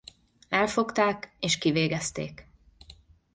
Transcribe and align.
Elfogták 0.49 1.33
és 1.39 1.57
kivégezték. 1.57 2.47